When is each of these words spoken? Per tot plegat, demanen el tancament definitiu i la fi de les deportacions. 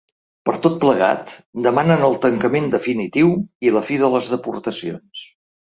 Per 0.49 0.53
tot 0.61 0.79
plegat, 0.83 1.33
demanen 1.67 2.07
el 2.09 2.17
tancament 2.25 2.73
definitiu 2.79 3.33
i 3.69 3.77
la 3.79 3.87
fi 3.93 4.05
de 4.07 4.13
les 4.17 4.35
deportacions. 4.37 5.29